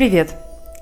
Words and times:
Привет! 0.00 0.34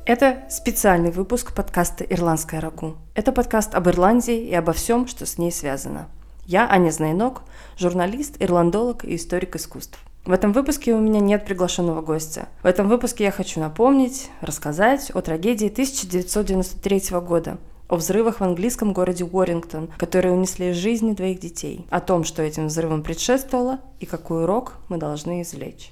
Это 0.06 0.44
специальный 0.48 1.10
выпуск 1.10 1.52
подкаста 1.52 2.04
«Ирландская 2.04 2.60
рагу». 2.60 2.94
Это 3.16 3.32
подкаст 3.32 3.74
об 3.74 3.88
Ирландии 3.88 4.46
и 4.46 4.54
обо 4.54 4.72
всем, 4.72 5.08
что 5.08 5.26
с 5.26 5.38
ней 5.38 5.50
связано. 5.50 6.06
Я 6.46 6.70
Аня 6.70 6.92
Знайнок, 6.92 7.42
журналист, 7.76 8.36
ирландолог 8.38 9.04
и 9.04 9.16
историк 9.16 9.56
искусств. 9.56 9.98
В 10.24 10.30
этом 10.30 10.52
выпуске 10.52 10.94
у 10.94 11.00
меня 11.00 11.18
нет 11.18 11.44
приглашенного 11.44 12.00
гостя. 12.00 12.46
В 12.62 12.66
этом 12.66 12.88
выпуске 12.88 13.24
я 13.24 13.32
хочу 13.32 13.58
напомнить, 13.58 14.30
рассказать 14.40 15.10
о 15.12 15.20
трагедии 15.20 15.66
1993 15.66 17.18
года, 17.18 17.58
о 17.88 17.96
взрывах 17.96 18.38
в 18.38 18.44
английском 18.44 18.92
городе 18.92 19.24
Уоррингтон, 19.24 19.90
которые 19.98 20.32
унесли 20.32 20.72
жизни 20.72 21.12
двоих 21.12 21.40
детей, 21.40 21.88
о 21.90 21.98
том, 21.98 22.22
что 22.22 22.44
этим 22.44 22.68
взрывам 22.68 23.02
предшествовало 23.02 23.80
и 23.98 24.06
какой 24.06 24.44
урок 24.44 24.74
мы 24.88 24.96
должны 24.96 25.42
извлечь. 25.42 25.90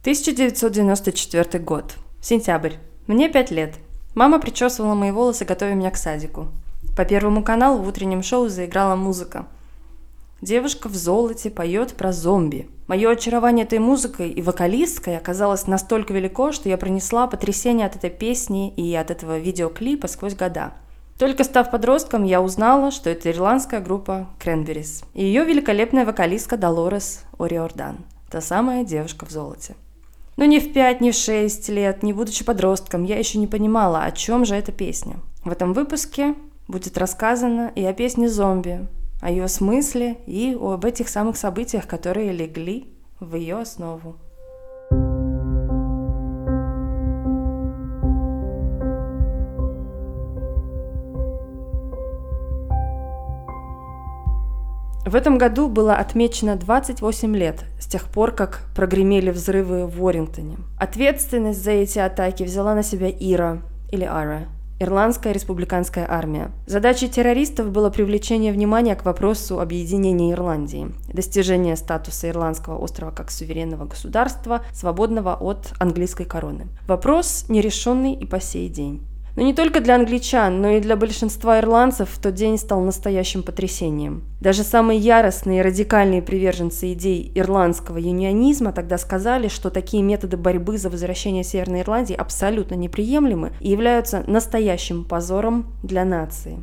1994 0.00 1.62
год. 1.62 1.94
Сентябрь. 2.22 2.74
Мне 3.08 3.28
пять 3.28 3.50
лет. 3.50 3.74
Мама 4.14 4.38
причесывала 4.38 4.94
мои 4.94 5.10
волосы, 5.10 5.44
готовя 5.44 5.74
меня 5.74 5.90
к 5.90 5.96
садику. 5.96 6.46
По 6.96 7.04
Первому 7.04 7.42
каналу 7.42 7.82
в 7.82 7.88
утреннем 7.88 8.22
шоу 8.22 8.48
заиграла 8.48 8.94
музыка. 8.94 9.46
Девушка 10.40 10.88
в 10.88 10.94
золоте 10.94 11.50
поет 11.50 11.94
про 11.94 12.12
зомби. 12.12 12.70
Мое 12.86 13.10
очарование 13.10 13.64
этой 13.64 13.80
музыкой 13.80 14.30
и 14.30 14.40
вокалисткой 14.40 15.16
оказалось 15.16 15.66
настолько 15.66 16.12
велико, 16.12 16.52
что 16.52 16.68
я 16.68 16.78
пронесла 16.78 17.26
потрясение 17.26 17.88
от 17.88 17.96
этой 17.96 18.10
песни 18.10 18.72
и 18.72 18.94
от 18.94 19.10
этого 19.10 19.38
видеоклипа 19.38 20.06
сквозь 20.06 20.36
года. 20.36 20.74
Только 21.18 21.42
став 21.42 21.72
подростком, 21.72 22.22
я 22.22 22.40
узнала, 22.40 22.92
что 22.92 23.10
это 23.10 23.32
ирландская 23.32 23.80
группа 23.80 24.28
Кренберис 24.38 25.02
и 25.12 25.24
ее 25.24 25.44
великолепная 25.44 26.06
вокалистка 26.06 26.56
Долорес 26.56 27.24
Ориордан, 27.36 27.98
та 28.30 28.40
самая 28.40 28.84
девушка 28.84 29.26
в 29.26 29.30
золоте. 29.30 29.74
Но 30.42 30.46
ни 30.46 30.58
в 30.58 30.72
пять, 30.72 31.00
ни 31.00 31.12
в 31.12 31.14
шесть 31.14 31.68
лет, 31.68 32.02
не 32.02 32.12
будучи 32.12 32.44
подростком, 32.44 33.04
я 33.04 33.16
еще 33.16 33.38
не 33.38 33.46
понимала, 33.46 34.02
о 34.02 34.10
чем 34.10 34.44
же 34.44 34.56
эта 34.56 34.72
песня. 34.72 35.20
В 35.44 35.52
этом 35.52 35.72
выпуске 35.72 36.34
будет 36.66 36.98
рассказано 36.98 37.70
и 37.76 37.84
о 37.84 37.92
песне 37.92 38.28
«Зомби», 38.28 38.88
о 39.20 39.30
ее 39.30 39.46
смысле 39.46 40.18
и 40.26 40.58
об 40.60 40.84
этих 40.84 41.08
самых 41.08 41.36
событиях, 41.36 41.86
которые 41.86 42.32
легли 42.32 42.92
в 43.20 43.36
ее 43.36 43.58
основу. 43.58 44.16
В 55.12 55.14
этом 55.14 55.36
году 55.36 55.68
было 55.68 55.96
отмечено 55.96 56.56
28 56.56 57.36
лет 57.36 57.66
с 57.78 57.84
тех 57.84 58.08
пор, 58.08 58.32
как 58.32 58.62
прогремели 58.74 59.28
взрывы 59.28 59.86
в 59.86 60.02
Уоррингтоне. 60.02 60.56
Ответственность 60.78 61.62
за 61.62 61.72
эти 61.72 61.98
атаки 61.98 62.44
взяла 62.44 62.74
на 62.74 62.82
себя 62.82 63.10
Ира, 63.10 63.60
или 63.90 64.04
Ара, 64.04 64.44
Ирландская 64.80 65.34
республиканская 65.34 66.10
армия. 66.10 66.50
Задачей 66.66 67.10
террористов 67.10 67.72
было 67.72 67.90
привлечение 67.90 68.54
внимания 68.54 68.96
к 68.96 69.04
вопросу 69.04 69.60
объединения 69.60 70.32
Ирландии, 70.32 70.90
достижение 71.12 71.76
статуса 71.76 72.30
Ирландского 72.30 72.78
острова 72.78 73.10
как 73.10 73.30
суверенного 73.30 73.84
государства, 73.84 74.62
свободного 74.72 75.34
от 75.34 75.74
английской 75.78 76.24
короны. 76.24 76.68
Вопрос 76.88 77.44
нерешенный 77.50 78.14
и 78.14 78.24
по 78.24 78.40
сей 78.40 78.70
день. 78.70 79.02
Но 79.34 79.42
не 79.42 79.54
только 79.54 79.80
для 79.80 79.94
англичан, 79.94 80.60
но 80.60 80.70
и 80.70 80.80
для 80.80 80.94
большинства 80.94 81.58
ирландцев 81.58 82.10
в 82.10 82.20
тот 82.20 82.34
день 82.34 82.58
стал 82.58 82.80
настоящим 82.80 83.42
потрясением. 83.42 84.24
Даже 84.40 84.62
самые 84.62 84.98
яростные 84.98 85.60
и 85.60 85.62
радикальные 85.62 86.20
приверженцы 86.20 86.92
идей 86.92 87.32
ирландского 87.34 87.96
юнионизма 87.96 88.72
тогда 88.72 88.98
сказали, 88.98 89.48
что 89.48 89.70
такие 89.70 90.02
методы 90.02 90.36
борьбы 90.36 90.76
за 90.76 90.90
возвращение 90.90 91.44
Северной 91.44 91.80
Ирландии 91.80 92.14
абсолютно 92.14 92.74
неприемлемы 92.74 93.52
и 93.60 93.70
являются 93.70 94.22
настоящим 94.26 95.04
позором 95.04 95.72
для 95.82 96.04
нации. 96.04 96.58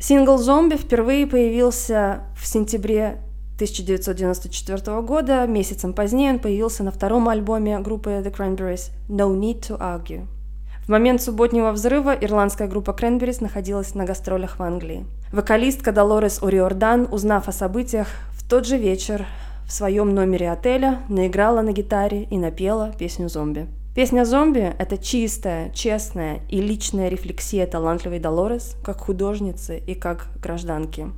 Сингл 0.00 0.38
«Зомби» 0.38 0.76
впервые 0.76 1.26
появился 1.26 2.20
в 2.38 2.46
сентябре 2.46 3.18
1994 3.56 5.00
года. 5.00 5.46
Месяцем 5.46 5.94
позднее 5.94 6.32
он 6.32 6.38
появился 6.38 6.82
на 6.82 6.90
втором 6.90 7.28
альбоме 7.28 7.78
группы 7.80 8.10
The 8.10 8.34
Cranberries 8.34 8.90
«No 9.08 9.34
Need 9.34 9.68
to 9.68 9.78
Argue». 9.78 10.26
В 10.86 10.88
момент 10.88 11.20
субботнего 11.20 11.72
взрыва 11.72 12.14
ирландская 12.14 12.68
группа 12.68 12.92
Кренберис 12.92 13.40
находилась 13.40 13.96
на 13.96 14.04
гастролях 14.04 14.60
в 14.60 14.62
Англии. 14.62 15.04
Вокалистка 15.32 15.90
Долорес 15.90 16.40
Ориордан, 16.40 17.08
узнав 17.10 17.48
о 17.48 17.52
событиях, 17.52 18.06
в 18.30 18.48
тот 18.48 18.66
же 18.66 18.76
вечер 18.76 19.26
в 19.66 19.72
своем 19.72 20.14
номере 20.14 20.48
отеля 20.48 21.00
наиграла 21.08 21.62
на 21.62 21.72
гитаре 21.72 22.22
и 22.22 22.38
напела 22.38 22.92
песню 22.96 23.28
«Зомби». 23.28 23.66
Песня 23.96 24.24
«Зомби»— 24.24 24.76
это 24.78 24.96
чистая, 24.96 25.70
честная 25.70 26.38
и 26.48 26.60
личная 26.60 27.08
рефлексия 27.08 27.66
талантливой 27.66 28.20
Долорес 28.20 28.76
как 28.84 29.00
художницы 29.00 29.78
и 29.78 29.96
как 29.96 30.28
гражданки. 30.40 31.08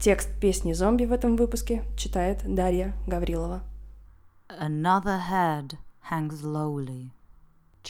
Текст 0.00 0.28
песни 0.40 0.74
«Зомби» 0.74 1.06
в 1.06 1.12
этом 1.12 1.34
выпуске 1.34 1.82
читает 1.96 2.38
Дарья 2.44 2.94
Гаврилова. 3.08 3.62
Another 4.60 5.18
head 5.28 5.72
hangs 6.08 6.44
lowly 6.44 7.10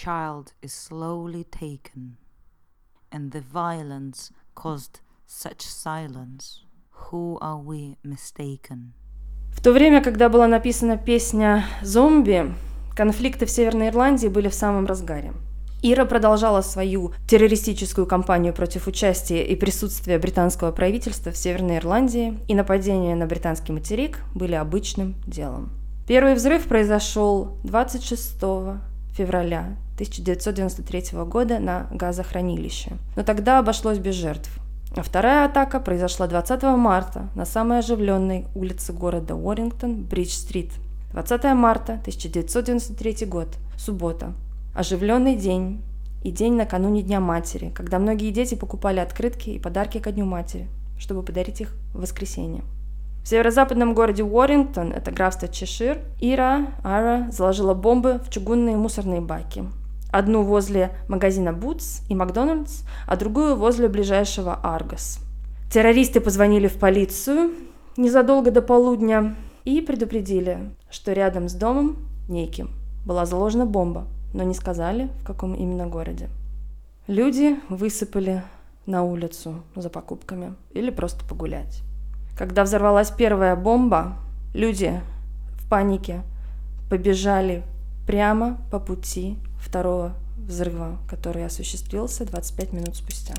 child 0.04 0.52
is 0.62 0.72
slowly 0.72 1.44
taken, 1.44 2.16
and 3.10 3.32
the 3.32 3.40
violence 3.40 4.30
caused 4.54 5.00
such 5.26 5.62
silence. 5.62 6.62
Who 7.10 7.38
are 7.40 7.58
we 7.58 7.96
mistaken? 8.04 8.92
В 9.52 9.60
то 9.60 9.72
время, 9.72 10.02
когда 10.02 10.28
была 10.28 10.46
написана 10.46 10.96
песня 10.96 11.64
«Зомби», 11.82 12.54
конфликты 12.94 13.46
в 13.46 13.50
Северной 13.50 13.88
Ирландии 13.88 14.28
были 14.28 14.48
в 14.48 14.54
самом 14.54 14.86
разгаре. 14.86 15.32
Ира 15.82 16.04
продолжала 16.04 16.60
свою 16.60 17.12
террористическую 17.28 18.06
кампанию 18.06 18.52
против 18.52 18.86
участия 18.86 19.44
и 19.44 19.56
присутствия 19.56 20.18
британского 20.18 20.70
правительства 20.70 21.32
в 21.32 21.36
Северной 21.36 21.78
Ирландии, 21.78 22.38
и 22.46 22.54
нападения 22.54 23.16
на 23.16 23.26
британский 23.26 23.72
материк 23.72 24.20
были 24.34 24.54
обычным 24.54 25.16
делом. 25.26 25.70
Первый 26.06 26.34
взрыв 26.34 26.68
произошел 26.68 27.58
26 27.64 28.40
февраля 29.12 29.76
1993 29.98 31.24
года 31.24 31.58
на 31.58 31.88
газохранилище. 31.90 32.92
Но 33.16 33.24
тогда 33.24 33.58
обошлось 33.58 33.98
без 33.98 34.14
жертв. 34.14 34.50
А 34.96 35.02
вторая 35.02 35.44
атака 35.44 35.80
произошла 35.80 36.28
20 36.28 36.62
марта 36.76 37.28
на 37.34 37.44
самой 37.44 37.80
оживленной 37.80 38.46
улице 38.54 38.92
города 38.92 39.34
Уоррингтон, 39.34 40.04
Бридж-стрит. 40.04 40.70
20 41.12 41.44
марта 41.54 41.94
1993 41.94 43.26
год, 43.26 43.48
суббота. 43.76 44.34
Оживленный 44.74 45.34
день 45.34 45.82
и 46.22 46.30
день 46.30 46.54
накануне 46.54 47.02
Дня 47.02 47.18
Матери, 47.18 47.70
когда 47.74 47.98
многие 47.98 48.30
дети 48.30 48.54
покупали 48.54 49.00
открытки 49.00 49.50
и 49.50 49.58
подарки 49.58 49.98
ко 49.98 50.12
Дню 50.12 50.26
Матери, 50.26 50.68
чтобы 50.98 51.22
подарить 51.22 51.60
их 51.60 51.74
в 51.92 52.00
воскресенье. 52.00 52.62
В 53.24 53.28
северо-западном 53.28 53.94
городе 53.94 54.22
Уоррингтон, 54.22 54.92
это 54.92 55.10
графство 55.10 55.48
Чешир, 55.48 56.00
Ира, 56.20 56.68
Ара 56.82 57.28
заложила 57.30 57.74
бомбы 57.74 58.20
в 58.24 58.30
чугунные 58.30 58.76
мусорные 58.76 59.20
баки. 59.20 59.64
Одну 60.10 60.42
возле 60.42 60.92
магазина 61.08 61.50
Boots 61.50 62.02
и 62.08 62.14
Макдональдс, 62.14 62.82
а 63.06 63.16
другую 63.16 63.56
возле 63.56 63.88
ближайшего 63.88 64.58
Аргос. 64.62 65.18
Террористы 65.70 66.20
позвонили 66.20 66.66
в 66.66 66.78
полицию 66.78 67.50
незадолго 67.96 68.50
до 68.50 68.62
полудня 68.62 69.34
и 69.64 69.80
предупредили, 69.82 70.70
что 70.90 71.12
рядом 71.12 71.48
с 71.48 71.52
домом 71.52 71.98
неким 72.28 72.70
была 73.04 73.26
заложена 73.26 73.66
бомба, 73.66 74.06
но 74.32 74.42
не 74.42 74.54
сказали, 74.54 75.10
в 75.20 75.26
каком 75.26 75.54
именно 75.54 75.86
городе. 75.86 76.28
Люди 77.06 77.56
высыпали 77.68 78.42
на 78.86 79.02
улицу 79.02 79.62
за 79.76 79.90
покупками 79.90 80.54
или 80.72 80.90
просто 80.90 81.24
погулять. 81.26 81.82
Когда 82.36 82.64
взорвалась 82.64 83.10
первая 83.10 83.56
бомба, 83.56 84.14
люди 84.54 85.00
в 85.58 85.68
панике 85.68 86.22
побежали 86.88 87.62
прямо 88.08 88.56
по 88.70 88.80
пути 88.80 89.36
второго 89.60 90.14
взрыва, 90.38 90.96
который 91.10 91.44
осуществился 91.44 92.24
25 92.24 92.72
минут 92.72 92.96
спустя. 92.96 93.34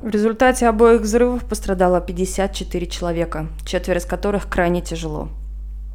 В 0.00 0.08
результате 0.08 0.68
обоих 0.68 1.00
взрывов 1.00 1.44
пострадало 1.44 2.00
54 2.00 2.86
человека, 2.86 3.48
четверо 3.66 3.98
из 3.98 4.04
которых 4.04 4.48
крайне 4.48 4.80
тяжело. 4.80 5.28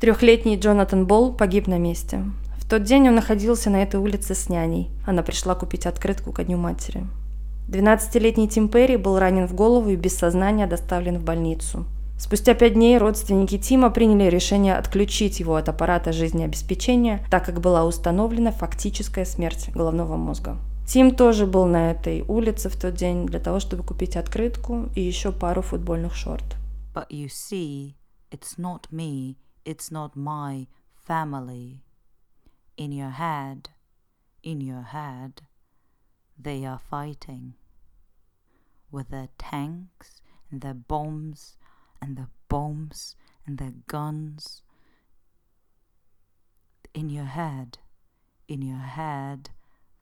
Трехлетний 0.02 0.60
Джонатан 0.60 1.08
Болл 1.08 1.34
погиб 1.34 1.68
на 1.68 1.78
месте. 1.78 2.26
В 2.58 2.70
тот 2.70 2.84
день 2.84 3.08
он 3.08 3.16
находился 3.16 3.70
на 3.70 3.82
этой 3.82 4.02
улице 4.02 4.36
с 4.36 4.50
няней. 4.50 4.90
Она 5.08 5.24
пришла 5.24 5.56
купить 5.56 5.86
открытку 5.86 6.34
ко 6.34 6.44
дню 6.44 6.58
матери. 6.58 7.08
12-летний 7.70 8.50
Тим 8.50 8.68
Перри 8.68 8.98
был 8.98 9.18
ранен 9.20 9.48
в 9.48 9.54
голову 9.54 9.90
и 9.90 9.96
без 9.96 10.18
сознания 10.18 10.68
доставлен 10.68 11.18
в 11.20 11.24
больницу. 11.24 11.86
Спустя 12.24 12.54
пять 12.54 12.76
дней 12.76 12.98
родственники 12.98 13.58
Тима 13.58 13.90
приняли 13.90 14.30
решение 14.30 14.78
отключить 14.78 15.42
его 15.42 15.58
от 15.58 15.68
аппарата 15.68 16.14
жизнеобеспечения, 16.14 17.22
так 17.30 17.46
как 17.46 17.60
была 17.60 17.84
установлена 17.84 18.54
фактическая 18.54 19.26
смерть 19.26 19.70
головного 19.74 20.16
мозга. 20.16 20.58
Тим 20.88 21.14
тоже 21.14 21.46
был 21.46 21.66
на 21.66 21.92
этой 21.92 22.22
улице 22.22 22.70
в 22.70 22.80
тот 22.80 22.94
день 22.94 23.26
для 23.26 23.42
того, 23.42 23.60
чтобы 23.60 23.84
купить 23.84 24.16
открытку 24.16 24.90
и 24.96 25.02
еще 25.02 25.34
пару 25.34 25.62
футбольных 25.62 26.16
шорт. 26.16 26.46
But 26.96 27.10
you 27.10 27.28
see, 27.28 27.96
it's 28.32 28.58
not 28.58 28.84
me, 28.90 29.36
it's 29.66 29.92
not 29.92 30.12
my 30.16 30.68
family. 31.06 31.82
In 32.78 32.94
your 32.94 33.12
head, 33.12 33.68
in 34.44 34.62
your 34.62 34.86
head, 34.94 35.42
they 36.42 36.64
are 36.64 36.80
fighting 36.90 37.56
with 38.94 39.10
their 39.10 39.28
tanks 39.38 40.22
and 40.50 40.62
their 40.62 40.74
bombs 40.74 41.58
and 42.04 42.18
the 42.18 42.28
bombs 42.50 43.16
and 43.46 43.58
the 43.60 43.74
guns. 43.88 44.62
In 46.94 47.10
your 47.10 47.24
head, 47.24 47.78
in 48.46 48.62
your 48.62 48.86
head, 49.00 49.52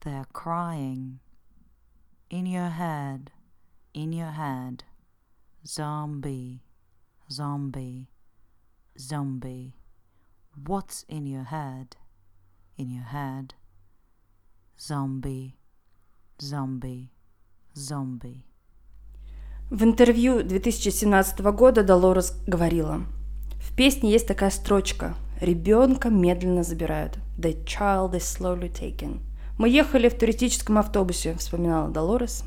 they're 0.00 0.26
crying. 0.32 1.20
In 2.28 2.44
your 2.44 2.70
head, 2.70 3.30
in 3.94 4.12
your 4.12 4.32
head, 4.32 4.82
zombie, 5.64 6.64
zombie, 7.30 8.08
zombie. 8.98 9.76
What's 10.66 11.04
in 11.08 11.24
your 11.26 11.44
head? 11.44 11.96
In 12.76 12.90
your 12.90 13.04
head, 13.04 13.54
zombie, 14.76 15.56
zombie, 16.40 17.12
zombie. 17.76 18.51
В 19.72 19.84
интервью 19.84 20.42
2017 20.42 21.40
года 21.40 21.82
Долорес 21.82 22.36
говорила, 22.46 23.00
в 23.58 23.74
песне 23.74 24.12
есть 24.12 24.26
такая 24.26 24.50
строчка 24.50 25.14
«Ребенка 25.40 26.10
медленно 26.10 26.62
забирают». 26.62 27.16
«The 27.38 27.64
child 27.64 28.12
is 28.12 28.18
slowly 28.18 28.70
taken». 28.70 29.20
Мы 29.56 29.70
ехали 29.70 30.10
в 30.10 30.14
туристическом 30.14 30.76
автобусе, 30.76 31.34
вспоминала 31.38 31.88
Долорес, 31.88 32.44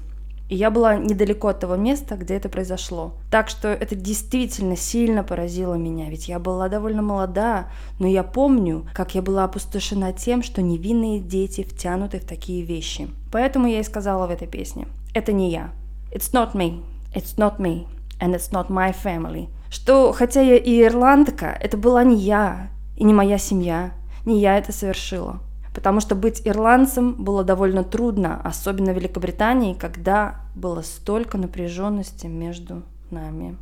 и 0.50 0.56
я 0.56 0.70
была 0.70 0.98
недалеко 0.98 1.48
от 1.48 1.62
того 1.62 1.76
места, 1.76 2.16
где 2.16 2.36
это 2.36 2.48
произошло. 2.48 3.14
Так 3.32 3.50
что 3.50 3.70
это 3.70 3.96
действительно 3.96 4.78
сильно 4.78 5.24
поразило 5.24 5.74
меня, 5.74 6.12
ведь 6.12 6.28
я 6.28 6.38
была 6.38 6.70
довольно 6.70 7.02
молода, 7.02 7.72
но 7.98 8.06
я 8.06 8.22
помню, 8.22 8.88
как 8.94 9.16
я 9.16 9.24
была 9.24 9.46
опустошена 9.46 10.14
тем, 10.14 10.44
что 10.44 10.62
невинные 10.62 11.20
дети 11.20 11.64
втянуты 11.64 12.20
в 12.20 12.26
такие 12.26 12.62
вещи. 12.62 13.08
Поэтому 13.32 13.66
я 13.66 13.80
и 13.80 13.84
сказала 13.84 14.28
в 14.28 14.30
этой 14.30 14.48
песне, 14.48 14.88
это 15.16 15.34
не 15.34 15.50
я. 15.50 15.72
It's 16.12 16.32
not 16.32 16.54
me. 16.54 16.84
It's 17.16 17.38
not 17.38 17.60
me. 17.60 17.88
And 18.20 18.36
it's 18.36 18.52
not 18.52 18.70
my 18.70 18.92
family. 18.92 19.50
Что, 19.70 20.12
хотя 20.12 20.42
я 20.42 20.58
и 20.58 20.84
ирландка, 20.84 21.58
это 21.60 21.78
была 21.78 22.04
не 22.04 22.18
я 22.18 22.70
и 22.98 23.04
не 23.04 23.14
моя 23.14 23.38
семья. 23.38 23.94
Не 24.26 24.40
я 24.40 24.58
это 24.58 24.72
совершила. 24.72 25.40
Потому 25.74 26.00
что 26.02 26.16
быть 26.16 26.42
ирландцем 26.46 27.14
было 27.14 27.44
довольно 27.44 27.84
трудно, 27.84 28.42
особенно 28.42 28.94
в 28.94 28.96
Великобритании, 28.96 29.74
когда 29.74 30.42
было 30.56 30.82
столько 30.82 31.38
напряженности 31.38 32.28
между 32.28 32.84
нами. 33.12 33.58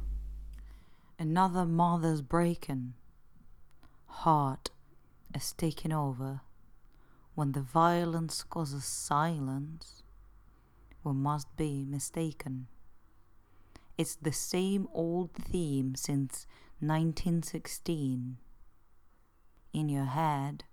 Another 1.19 1.65
mother's 1.65 2.21
breaking. 2.21 2.93
Heart 4.23 4.71
is 5.33 5.53
taken 5.55 5.91
over. 5.91 6.41
When 7.35 7.51
the 7.51 7.65
violence 7.73 8.43
causes 8.43 8.85
silence, 8.85 10.03
we 11.03 11.13
must 11.13 11.47
be 11.57 11.83
mistaken. 11.85 12.67
It's 13.97 14.15
the 14.15 14.31
same 14.31 14.87
old 14.93 15.33
theme 15.33 15.95
since 15.95 16.47
1916. 16.79 18.37
In 19.71 19.89
your 19.89 20.05
head, 20.05 20.63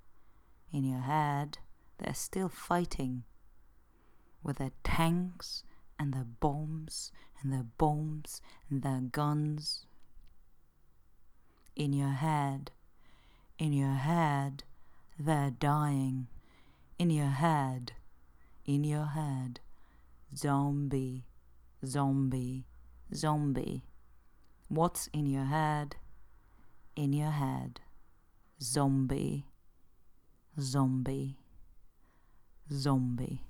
in 0.72 0.84
your 0.84 1.00
head, 1.00 1.58
they're 1.98 2.14
still 2.14 2.48
fighting 2.48 3.24
with 4.42 4.58
their 4.58 4.72
tanks 4.82 5.64
and 5.98 6.14
their 6.14 6.24
bombs 6.24 7.12
and 7.42 7.52
their 7.52 7.66
bombs 7.76 8.40
and 8.70 8.82
their 8.82 9.00
guns. 9.00 9.86
In 11.76 11.92
your 11.92 12.08
head, 12.08 12.70
in 13.58 13.72
your 13.72 13.94
head, 13.94 14.64
they're 15.18 15.50
dying. 15.50 16.28
In 16.98 17.10
your 17.10 17.26
head, 17.26 17.92
in 18.64 18.84
your 18.84 19.06
head, 19.06 19.60
zombie, 20.34 21.26
zombie, 21.84 22.66
zombie. 23.14 23.82
What's 24.68 25.08
in 25.12 25.26
your 25.26 25.46
head? 25.46 25.96
In 26.96 27.12
your 27.12 27.32
head, 27.32 27.80
zombie, 28.60 29.46
zombie, 30.58 31.36
zombie. 32.70 33.42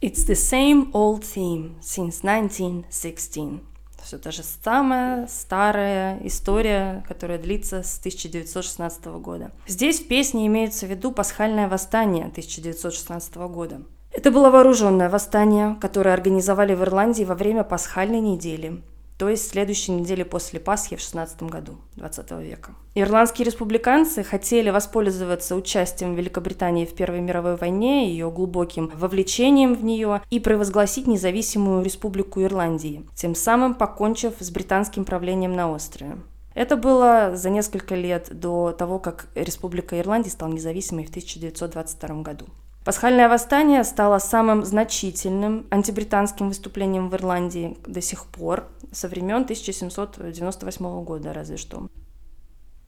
It's 0.00 0.24
the 0.24 0.34
same 0.34 0.90
old 0.92 1.24
theme 1.24 1.76
since 1.80 2.22
1916. 2.22 3.60
Все 4.02 4.18
та 4.18 4.30
же 4.30 4.42
самая 4.42 5.26
старая 5.26 6.20
история, 6.24 7.04
которая 7.08 7.38
длится 7.38 7.82
с 7.82 7.98
1916 7.98 9.04
года. 9.20 9.50
Здесь 9.66 10.00
в 10.00 10.06
песне 10.06 10.46
имеется 10.46 10.86
в 10.86 10.90
виду 10.90 11.10
пасхальное 11.10 11.68
восстание 11.68 12.26
1916 12.26 13.34
года. 13.34 13.82
Это 14.16 14.30
было 14.30 14.48
вооруженное 14.48 15.10
восстание, 15.10 15.76
которое 15.78 16.14
организовали 16.14 16.74
в 16.74 16.80
Ирландии 16.82 17.22
во 17.22 17.34
время 17.34 17.64
пасхальной 17.64 18.20
недели, 18.20 18.80
то 19.18 19.28
есть 19.28 19.46
следующей 19.46 19.92
недели 19.92 20.22
после 20.22 20.58
Пасхи 20.58 20.96
в 20.96 21.00
16 21.00 21.42
году 21.42 21.74
20 21.96 22.30
века. 22.40 22.70
Ирландские 22.94 23.44
республиканцы 23.44 24.24
хотели 24.24 24.70
воспользоваться 24.70 25.54
участием 25.54 26.14
Великобритании 26.14 26.86
в 26.86 26.94
Первой 26.94 27.20
мировой 27.20 27.56
войне, 27.56 28.08
ее 28.08 28.30
глубоким 28.30 28.90
вовлечением 28.94 29.74
в 29.74 29.84
нее 29.84 30.22
и 30.30 30.40
провозгласить 30.40 31.06
независимую 31.06 31.84
республику 31.84 32.42
Ирландии, 32.42 33.04
тем 33.14 33.34
самым 33.34 33.74
покончив 33.74 34.32
с 34.40 34.50
британским 34.50 35.04
правлением 35.04 35.52
на 35.52 35.70
острове. 35.70 36.16
Это 36.54 36.78
было 36.78 37.32
за 37.34 37.50
несколько 37.50 37.94
лет 37.94 38.28
до 38.30 38.72
того, 38.72 38.98
как 38.98 39.26
Республика 39.34 40.00
Ирландия 40.00 40.30
стала 40.30 40.50
независимой 40.52 41.04
в 41.04 41.10
1922 41.10 42.22
году. 42.22 42.46
Пасхальное 42.86 43.28
восстание 43.28 43.82
стало 43.82 44.20
самым 44.20 44.64
значительным 44.64 45.66
антибританским 45.70 46.46
выступлением 46.46 47.10
в 47.10 47.16
Ирландии 47.16 47.76
до 47.84 48.00
сих 48.00 48.26
пор, 48.26 48.68
со 48.92 49.08
времен 49.08 49.42
1798 49.42 51.02
года 51.02 51.32
разве 51.32 51.56
что. 51.56 51.88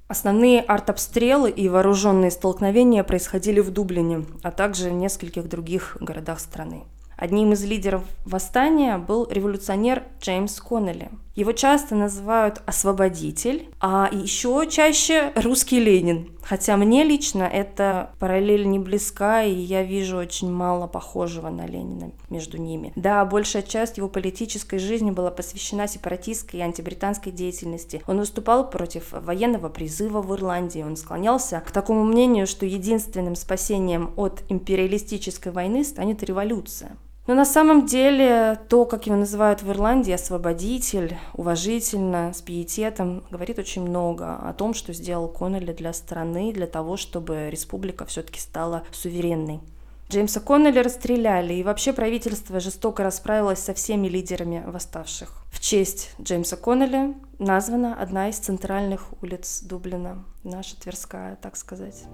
Основные 0.06 0.60
артобстрелы 0.60 1.50
и 1.50 1.68
вооруженные 1.68 2.30
столкновения 2.30 3.02
происходили 3.02 3.58
в 3.58 3.72
Дублине, 3.72 4.24
а 4.44 4.52
также 4.52 4.90
в 4.90 4.92
нескольких 4.92 5.48
других 5.48 5.96
городах 5.98 6.38
страны. 6.38 6.84
Одним 7.16 7.52
из 7.52 7.64
лидеров 7.64 8.04
восстания 8.24 8.98
был 8.98 9.26
революционер 9.28 10.04
Джеймс 10.20 10.60
Коннелли. 10.60 11.10
Его 11.34 11.50
часто 11.50 11.96
называют 11.96 12.62
освободитель, 12.66 13.68
а 13.80 14.08
еще 14.12 14.64
чаще 14.70 15.32
русский 15.34 15.80
Ленин. 15.80 16.37
Хотя 16.48 16.78
мне 16.78 17.04
лично 17.04 17.42
эта 17.42 18.10
параллель 18.18 18.66
не 18.66 18.78
близка, 18.78 19.42
и 19.42 19.52
я 19.52 19.82
вижу 19.82 20.16
очень 20.16 20.50
мало 20.50 20.86
похожего 20.86 21.50
на 21.50 21.66
Ленина 21.66 22.10
между 22.30 22.56
ними. 22.56 22.90
Да, 22.96 23.22
большая 23.26 23.60
часть 23.62 23.98
его 23.98 24.08
политической 24.08 24.78
жизни 24.78 25.10
была 25.10 25.30
посвящена 25.30 25.86
сепаратистской 25.86 26.60
и 26.60 26.62
антибританской 26.62 27.32
деятельности. 27.32 28.02
Он 28.06 28.20
выступал 28.20 28.70
против 28.70 29.12
военного 29.12 29.68
призыва 29.68 30.22
в 30.22 30.34
Ирландии. 30.34 30.82
Он 30.82 30.96
склонялся 30.96 31.60
к 31.60 31.70
такому 31.70 32.02
мнению, 32.04 32.46
что 32.46 32.64
единственным 32.64 33.36
спасением 33.36 34.14
от 34.16 34.42
империалистической 34.48 35.52
войны 35.52 35.84
станет 35.84 36.22
революция. 36.22 36.96
Но 37.28 37.34
на 37.34 37.44
самом 37.44 37.84
деле 37.84 38.58
то, 38.70 38.86
как 38.86 39.06
его 39.06 39.14
называют 39.14 39.62
в 39.62 39.70
Ирландии, 39.70 40.12
освободитель, 40.12 41.18
уважительно, 41.34 42.32
с 42.32 42.40
пиететом, 42.40 43.22
говорит 43.30 43.58
очень 43.58 43.82
много 43.82 44.36
о 44.36 44.54
том, 44.54 44.72
что 44.72 44.94
сделал 44.94 45.28
Коннелли 45.28 45.74
для 45.74 45.92
страны, 45.92 46.54
для 46.54 46.66
того, 46.66 46.96
чтобы 46.96 47.50
республика 47.50 48.06
все-таки 48.06 48.40
стала 48.40 48.84
суверенной. 48.92 49.60
Джеймса 50.08 50.40
Коннелли 50.40 50.78
расстреляли, 50.78 51.52
и 51.52 51.62
вообще 51.62 51.92
правительство 51.92 52.60
жестоко 52.60 53.02
расправилось 53.02 53.58
со 53.58 53.74
всеми 53.74 54.08
лидерами 54.08 54.64
восставших. 54.66 55.30
В 55.52 55.60
честь 55.60 56.12
Джеймса 56.18 56.56
Коннелли 56.56 57.14
названа 57.38 57.94
одна 58.00 58.30
из 58.30 58.38
центральных 58.38 59.12
улиц 59.22 59.60
Дублина, 59.60 60.24
наша 60.44 60.80
Тверская, 60.80 61.36
так 61.42 61.58
сказать. 61.58 62.04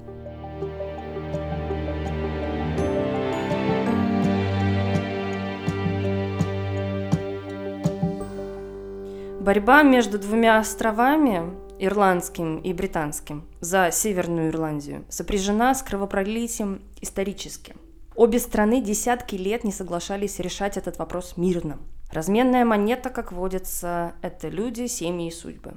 Борьба 9.44 9.82
между 9.82 10.18
двумя 10.18 10.58
островами, 10.58 11.52
ирландским 11.78 12.60
и 12.60 12.72
британским, 12.72 13.44
за 13.60 13.90
Северную 13.90 14.48
Ирландию 14.48 15.04
сопряжена 15.10 15.74
с 15.74 15.82
кровопролитием 15.82 16.80
историческим. 17.02 17.76
Обе 18.16 18.38
страны 18.38 18.80
десятки 18.80 19.34
лет 19.34 19.62
не 19.62 19.70
соглашались 19.70 20.38
решать 20.38 20.78
этот 20.78 20.96
вопрос 20.96 21.34
мирно. 21.36 21.78
Разменная 22.10 22.64
монета, 22.64 23.10
как 23.10 23.32
водится, 23.32 24.14
это 24.22 24.48
люди, 24.48 24.86
семьи 24.86 25.28
и 25.28 25.30
судьбы. 25.30 25.74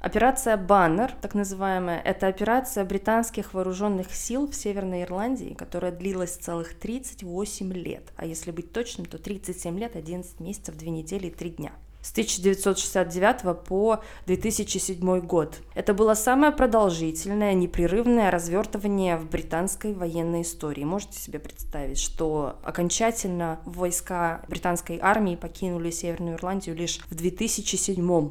Операция 0.00 0.56
«Баннер», 0.56 1.12
так 1.22 1.34
называемая, 1.34 2.00
это 2.00 2.26
операция 2.26 2.84
британских 2.84 3.54
вооруженных 3.54 4.12
сил 4.12 4.48
в 4.48 4.54
Северной 4.56 5.04
Ирландии, 5.04 5.54
которая 5.56 5.92
длилась 5.92 6.34
целых 6.34 6.74
38 6.74 7.72
лет, 7.72 8.12
а 8.16 8.26
если 8.26 8.50
быть 8.50 8.72
точным, 8.72 9.06
то 9.06 9.18
37 9.18 9.78
лет, 9.78 9.94
11 9.94 10.40
месяцев, 10.40 10.76
2 10.76 10.88
недели 10.90 11.28
и 11.28 11.30
3 11.30 11.50
дня– 11.50 11.72
с 12.06 12.12
1969 12.12 13.64
по 13.64 14.00
2007 14.26 15.20
год. 15.20 15.58
Это 15.74 15.92
было 15.92 16.14
самое 16.14 16.52
продолжительное, 16.52 17.52
непрерывное 17.54 18.30
развертывание 18.30 19.16
в 19.16 19.28
британской 19.28 19.92
военной 19.92 20.42
истории. 20.42 20.84
Можете 20.84 21.18
себе 21.18 21.40
представить, 21.40 21.98
что 21.98 22.60
окончательно 22.62 23.58
войска 23.64 24.44
британской 24.48 25.00
армии 25.02 25.34
покинули 25.34 25.90
Северную 25.90 26.36
Ирландию 26.36 26.76
лишь 26.76 27.00
в 27.10 27.14
2007 27.16 28.30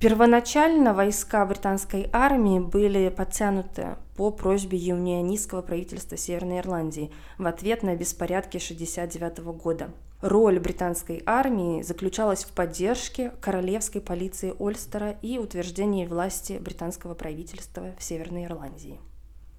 Первоначально 0.00 0.94
войска 0.94 1.44
британской 1.44 2.08
армии 2.10 2.58
были 2.58 3.10
подтянуты 3.10 3.96
по 4.16 4.30
просьбе 4.30 4.78
юнионистского 4.78 5.60
правительства 5.60 6.16
Северной 6.16 6.60
Ирландии 6.60 7.10
в 7.36 7.46
ответ 7.46 7.82
на 7.82 7.94
беспорядки 7.94 8.56
1969 8.56 9.40
года. 9.62 9.90
Роль 10.20 10.60
британской 10.60 11.22
армии 11.24 11.80
заключалась 11.80 12.44
в 12.44 12.52
поддержке 12.52 13.32
королевской 13.40 14.02
полиции 14.02 14.54
Ольстера 14.58 15.12
и 15.22 15.38
утверждении 15.38 16.06
власти 16.06 16.58
британского 16.60 17.14
правительства 17.14 17.94
в 17.98 18.02
Северной 18.02 18.44
Ирландии. 18.44 19.00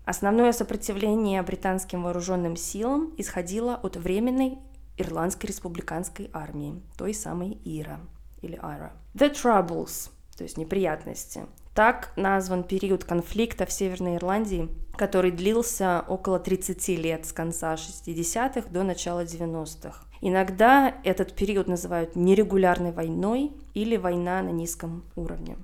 Основное 0.06 0.52
сопротивление 0.52 1.42
британским 1.42 2.04
вооруженным 2.04 2.56
силам 2.56 3.14
исходило 3.18 3.76
от 3.76 3.96
Временной 3.96 4.60
Ирландской 4.98 5.48
республиканской 5.48 6.30
армии, 6.32 6.82
той 6.96 7.14
самой 7.16 7.58
ИРА 7.66 8.00
или 8.42 8.60
АРА. 8.62 8.94
The 9.16 9.34
Troubles 9.34 10.12
то 10.42 10.44
есть 10.44 10.58
неприятности. 10.58 11.46
Так 11.76 12.14
назван 12.16 12.64
период 12.64 13.04
конфликта 13.04 13.68
в 13.68 13.72
Северной 13.72 14.16
Ирландии, 14.16 14.70
который 15.02 15.32
длился 15.32 16.06
около 16.08 16.38
30 16.38 16.90
лет 16.90 17.26
с 17.26 17.34
конца 17.34 17.74
60-х 17.74 18.70
до 18.70 18.84
начала 18.84 19.24
90-х. 19.24 20.06
Иногда 20.22 20.94
этот 21.04 21.34
период 21.34 21.68
называют 21.68 22.16
нерегулярной 22.16 22.92
войной 22.92 23.52
или 23.74 23.98
война 23.98 24.44
на 24.44 24.50
низком 24.50 25.04
уровне. 25.16 25.58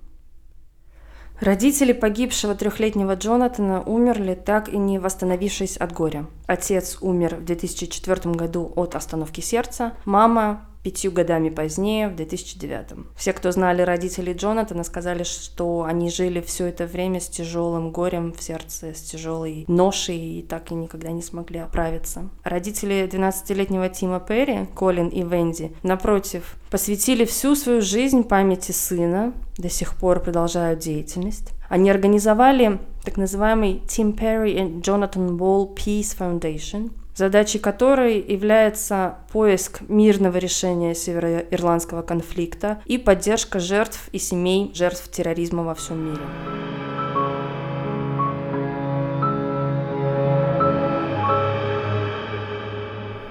Родители 1.40 1.94
погибшего 1.94 2.56
трехлетнего 2.56 3.14
Джонатана 3.14 3.84
умерли, 3.84 4.34
так 4.34 4.70
и 4.70 4.78
не 4.80 4.98
восстановившись 4.98 5.78
от 5.78 5.94
горя. 5.94 6.26
Отец 6.48 6.98
умер 7.02 7.36
в 7.36 7.46
2004 7.46 8.34
году 8.34 8.74
от 8.76 8.96
остановки 8.96 9.42
сердца, 9.42 9.94
мама 10.06 10.66
пятью 10.88 11.12
годами 11.12 11.50
позднее, 11.50 12.08
в 12.08 12.16
2009. 12.16 13.06
Все, 13.18 13.34
кто 13.34 13.52
знали 13.52 13.82
родителей 13.82 14.32
Джонатана, 14.32 14.86
сказали, 14.86 15.24
что 15.24 15.84
они 15.84 16.10
жили 16.10 16.40
все 16.40 16.68
это 16.68 16.86
время 16.86 17.20
с 17.20 17.28
тяжелым 17.28 17.92
горем 17.92 18.32
в 18.32 18.42
сердце, 18.42 18.94
с 18.94 19.02
тяжелой 19.02 19.66
ношей 19.68 20.40
и 20.40 20.42
так 20.44 20.72
и 20.72 20.76
никогда 20.76 21.12
не 21.12 21.22
смогли 21.22 21.60
оправиться. 21.60 22.30
Родители 22.46 23.06
12-летнего 23.12 23.90
Тима 23.90 24.22
Перри, 24.22 24.66
Колин 24.76 25.10
и 25.10 25.24
Венди, 25.24 25.74
напротив, 25.84 26.56
посвятили 26.72 27.26
всю 27.26 27.58
свою 27.58 27.82
жизнь 27.82 28.24
памяти 28.24 28.72
сына, 28.72 29.34
до 29.58 29.70
сих 29.70 29.98
пор 29.98 30.22
продолжают 30.22 30.80
деятельность. 30.80 31.52
Они 31.68 31.90
организовали 31.90 32.80
так 33.04 33.18
называемый 33.18 33.82
Tim 33.88 34.18
Perry 34.18 34.56
and 34.56 34.82
Jonathan 34.82 35.38
Wall 35.38 35.76
Peace 35.76 36.18
Foundation– 36.18 36.92
задачей 37.18 37.58
которой 37.58 38.22
является 38.22 39.18
поиск 39.32 39.82
мирного 39.90 40.38
решения 40.38 40.94
североирландского 40.94 42.04
конфликта 42.04 42.82
и 42.86 43.00
поддержка 43.00 43.60
жертв 43.60 44.08
и 44.12 44.20
семей 44.20 44.72
жертв 44.76 45.10
терроризма 45.10 45.64
во 45.64 45.74
всем 45.74 46.12
мире. 46.12 46.22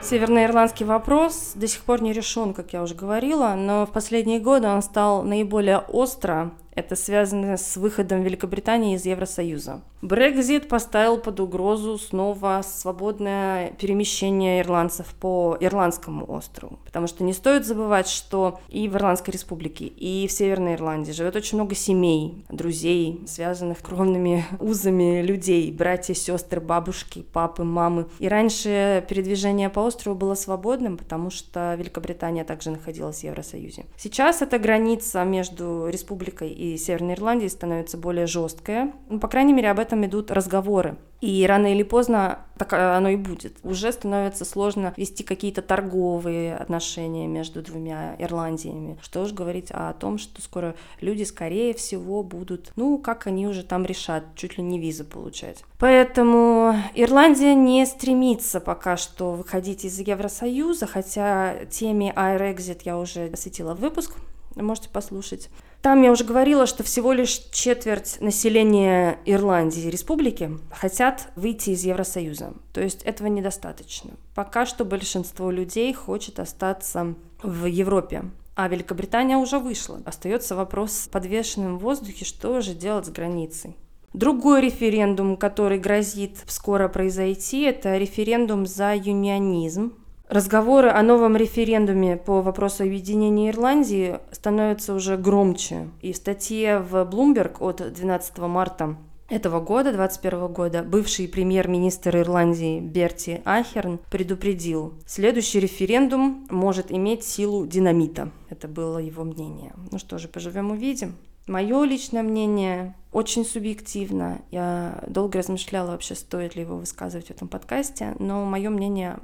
Северноирландский 0.03 0.87
вопрос 0.87 1.53
до 1.55 1.67
сих 1.67 1.83
пор 1.83 2.01
не 2.01 2.13
решен, 2.13 2.55
как 2.55 2.73
я 2.73 2.83
уже 2.83 2.95
говорила, 2.95 3.55
но 3.57 3.87
в 3.87 3.91
последние 3.91 4.39
годы 4.39 4.69
он 4.69 4.83
стал 4.83 5.23
наиболее 5.23 5.79
остро 5.79 6.53
это 6.77 6.95
связано 6.95 7.57
с 7.57 7.77
выходом 7.77 8.23
Великобритании 8.23 8.95
из 8.95 9.07
Евросоюза. 9.07 9.81
Брекзит 10.03 10.69
поставил 10.69 11.17
под 11.17 11.41
угрозу 11.41 11.99
снова 11.99 12.61
свободное 12.63 13.71
перемещение 13.73 14.61
ирландцев 14.61 15.07
по 15.19 15.57
Ирландскому 15.59 16.31
острову. 16.31 16.79
Потому 16.85 17.07
что 17.07 17.25
не 17.25 17.33
стоит 17.33 17.67
забывать, 17.67 18.07
что 18.07 18.61
и 18.69 18.89
в 18.89 18.95
Ирландской 18.95 19.31
республике, 19.31 19.87
и 19.87 20.27
в 20.29 20.33
Северной 20.33 20.75
Ирландии 20.75 21.13
живет 21.13 21.35
очень 21.35 21.57
много 21.57 21.75
семей, 21.75 22.45
друзей, 22.51 23.25
связанных 23.27 23.79
кровными 23.79 24.45
узами 24.61 25.23
людей, 25.23 25.73
братья, 25.73 26.13
сестры, 26.13 26.61
бабушки, 26.61 27.23
папы, 27.33 27.65
мамы. 27.65 28.07
И 28.19 28.29
раньше 28.29 29.05
передвижение 29.09 29.71
по 29.71 29.81
острову 29.81 30.17
было 30.17 30.35
свободным, 30.35 30.99
потому 30.99 31.31
что 31.31 31.75
Великобритания 31.75 32.45
также 32.45 32.71
находилась 32.71 33.21
в 33.21 33.25
Евросоюзе. 33.25 33.87
Сейчас 33.97 34.43
эта 34.43 34.59
граница 34.59 35.25
между 35.25 35.89
республикой 35.89 36.51
и 36.51 36.66
и 36.75 36.79
Северной 36.79 37.15
Ирландии 37.15 37.47
становится 37.49 37.97
более 37.97 38.27
жесткая. 38.27 38.93
Ну, 39.09 39.21
по 39.21 39.29
крайней 39.29 39.53
мере, 39.53 39.71
об 39.71 39.79
этом 39.79 40.05
идут 40.05 40.31
разговоры. 40.31 40.97
И 41.21 41.47
рано 41.47 41.73
или 41.73 41.83
поздно 41.83 42.41
так 42.59 42.73
оно 42.73 43.09
и 43.09 43.17
будет. 43.17 43.57
Уже 43.63 43.91
становится 43.91 44.45
сложно 44.45 44.93
вести 44.97 45.23
какие-то 45.23 45.63
торговые 45.63 46.57
отношения 46.57 47.27
между 47.27 47.63
двумя 47.63 48.17
Ирландиями. 48.19 48.99
Что 49.03 49.23
уж 49.23 49.33
говорить 49.33 49.71
о 49.71 49.93
том, 49.95 50.19
что 50.19 50.43
скоро 50.43 50.75
люди, 51.01 51.25
скорее 51.25 51.75
всего, 51.75 52.23
будут, 52.23 52.73
ну, 52.77 52.99
как 52.99 53.27
они 53.27 53.47
уже 53.47 53.63
там 53.63 53.85
решат, 53.85 54.25
чуть 54.37 54.59
ли 54.59 54.65
не 54.65 54.79
визы 54.79 55.05
получать. 55.05 55.65
Поэтому 55.79 56.75
Ирландия 56.95 57.55
не 57.55 57.85
стремится 57.87 58.61
пока 58.61 58.97
что 58.97 59.33
выходить 59.33 59.85
из 59.85 59.99
Евросоюза, 59.99 60.87
хотя 60.87 61.65
теме 61.71 62.13
iRexit 62.15 62.83
я 62.85 62.99
уже 62.99 63.31
осветила 63.33 63.75
выпуск, 63.75 64.13
можете 64.55 64.89
послушать. 64.89 65.51
Там 65.87 66.03
я 66.03 66.11
уже 66.11 66.25
говорила, 66.25 66.67
что 66.67 66.83
всего 66.83 67.13
лишь 67.13 67.39
четверть 67.53 68.21
населения 68.21 69.21
Ирландии, 69.25 69.89
республики, 69.89 70.51
хотят 70.73 71.29
выйти 71.37 71.71
из 71.71 71.85
Евросоюза. 71.85 72.55
То 72.73 72.81
есть 72.81 73.05
этого 73.05 73.29
недостаточно. 73.29 74.15
Пока 74.35 74.67
что 74.67 74.85
большинство 74.85 75.49
людей 75.49 75.93
хочет 75.95 76.41
остаться 76.41 77.15
в 77.41 77.67
Европе. 77.67 78.25
А 78.57 78.67
Великобритания 78.67 79.37
уже 79.37 79.61
вышла. 79.61 80.01
Остается 80.05 80.57
вопрос 80.57 81.09
подвешенным 81.13 81.79
в 81.79 81.83
воздухе, 81.83 82.25
что 82.25 82.61
же 82.63 82.75
делать 82.75 83.07
с 83.07 83.11
границей. 83.11 83.77
Другой 84.13 84.63
референдум, 84.63 85.37
который 85.37 85.79
грозит 85.79 86.39
скоро 86.49 86.89
произойти, 86.89 87.63
это 87.63 87.97
референдум 87.97 88.67
за 88.67 88.93
юнионизм. 88.97 89.93
Разговоры 90.29 90.91
о 90.91 91.03
новом 91.03 91.37
референдуме 91.37 92.17
по 92.17 92.43
вопросу 92.43 92.83
объединения 92.83 93.51
Ирландии 93.51 94.19
становятся 94.33 94.93
уже 94.93 95.17
громче. 95.17 95.89
И 96.03 96.13
в 96.13 96.17
статье 96.17 96.81
в 96.81 96.95
Bloomberg 97.09 97.59
от 97.61 97.93
12 97.93 98.39
марта 98.39 98.97
этого 99.29 99.61
года, 99.61 99.93
2021 99.93 100.53
года, 100.53 100.83
бывший 100.83 101.29
премьер-министр 101.29 102.19
Ирландии 102.19 102.81
Берти 102.81 103.41
Ахерн 103.45 104.01
предупредил, 104.11 104.95
следующий 105.07 105.61
референдум 105.61 106.47
может 106.51 106.91
иметь 106.91 107.23
силу 107.23 107.65
динамита. 107.65 108.33
Это 108.51 108.67
было 108.67 108.99
его 108.99 109.23
мнение. 109.23 109.75
Ну 109.93 109.99
что 109.99 110.19
же, 110.19 110.27
поживем 110.27 110.73
увидим. 110.73 111.15
Мое 111.47 111.85
личное 111.85 112.25
мнение 112.25 112.97
очень 113.13 113.45
субъективно. 113.45 114.41
Я 114.51 115.05
долго 115.07 115.39
размышляла 115.39 115.93
вообще, 115.93 116.17
стоит 116.17 116.57
ли 116.57 116.63
его 116.63 116.77
высказывать 116.77 117.29
в 117.29 117.31
этом 117.31 117.47
подкасте, 117.47 118.17
но 118.19 118.45
мое 118.45 118.69
мнение 118.71 119.19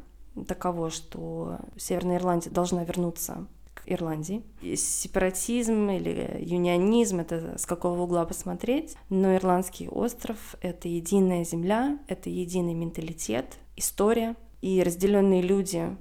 таково, 0.47 0.91
что 0.91 1.59
Северная 1.77 2.17
Ирландия 2.17 2.51
должна 2.51 2.85
вернуться 2.85 3.47
к 3.75 3.83
Ирландии. 3.87 4.43
И 4.61 4.77
сепаратизм 4.77 5.91
или 5.91 6.39
юнионизм— 6.41 7.21
это 7.21 7.59
с 7.59 7.67
какого 7.67 8.03
угла 8.03 8.25
посмотреть, 8.25 8.97
но 9.09 9.35
Ирландский 9.35 9.89
остров— 9.89 10.57
это 10.61 10.89
единая 10.89 11.45
земля, 11.45 11.99
это 12.07 12.31
единый 12.31 12.75
менталитет, 12.75 13.59
история, 13.77 14.37
и 14.61 14.83
разделенные 14.83 15.43
люди 15.43 15.97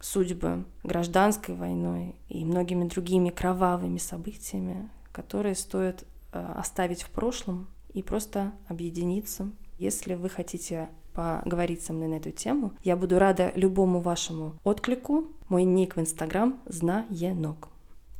судьбы 0.00 0.64
гражданской 0.82 1.54
войной 1.54 2.16
и 2.28 2.44
многими 2.44 2.88
другими 2.88 3.30
кровавыми 3.30 3.98
событиями, 3.98 4.88
которые 5.12 5.54
стоит 5.54 6.04
э, 6.32 6.38
оставить 6.56 7.02
в 7.02 7.10
прошлом 7.10 7.68
и 7.92 8.02
просто 8.02 8.52
объединиться. 8.68 9.50
Если 9.78 10.14
вы 10.14 10.28
хотите 10.28 10.88
поговорить 11.16 11.82
со 11.82 11.92
мной 11.92 12.08
на 12.08 12.14
эту 12.14 12.30
тему. 12.30 12.72
Я 12.84 12.96
буду 12.96 13.18
рада 13.18 13.50
любому 13.54 14.00
вашему 14.00 14.54
отклику. 14.62 15.24
Мой 15.48 15.64
ник 15.64 15.96
в 15.96 16.00
Инстаграм– 16.00 16.60
знаенок. 16.66 17.68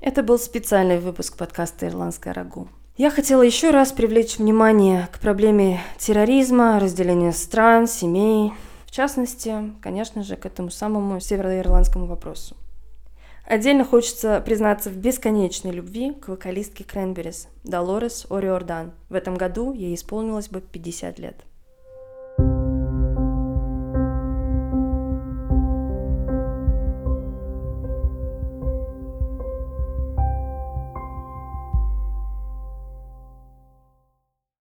Это 0.00 0.22
был 0.22 0.38
специальный 0.38 0.98
выпуск 0.98 1.36
подкаста 1.36 1.86
«Ирландская 1.86 2.32
рагу». 2.32 2.68
Я 2.96 3.10
хотела 3.10 3.42
еще 3.42 3.70
раз 3.70 3.92
привлечь 3.92 4.38
внимание 4.38 5.08
к 5.12 5.18
проблеме 5.18 5.80
терроризма, 5.98 6.80
разделения 6.80 7.32
стран, 7.32 7.86
семей, 7.86 8.54
в 8.86 8.90
частности, 8.90 9.74
конечно 9.82 10.22
же, 10.22 10.36
к 10.36 10.46
этому 10.46 10.70
самому 10.70 11.20
североирландскому 11.20 12.06
вопросу. 12.06 12.56
Отдельно 13.46 13.84
хочется 13.84 14.40
признаться 14.40 14.88
в 14.90 14.96
бесконечной 14.96 15.70
любви 15.70 16.12
к 16.12 16.28
вокалистке 16.28 16.84
Кренберис, 16.84 17.48
Долорес 17.62 18.26
Ориордан. 18.30 18.92
В 19.08 19.14
этом 19.14 19.36
году 19.36 19.72
ей 19.72 19.94
исполнилось 19.94 20.48
бы 20.48 20.60
50 20.60 21.18
лет. 21.18 21.44